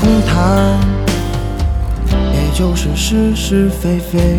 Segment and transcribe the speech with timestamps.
[0.00, 0.78] 空谈，
[2.32, 4.38] 也就是是是非非。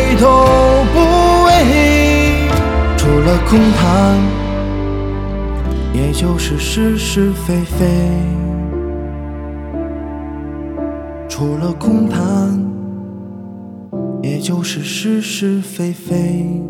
[0.19, 0.27] 都
[0.93, 0.99] 不
[1.45, 2.47] 为，
[2.97, 4.19] 除了空谈，
[5.93, 7.85] 也就是是是非非。
[11.27, 12.59] 除了空谈，
[14.21, 16.61] 也就是是是非非。